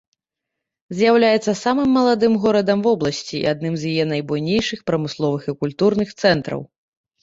[0.99, 6.71] З'яўляецца самым маладым горадам вобласці і адным з яе найбуйнейшых прамысловых і культурных цэнтраў.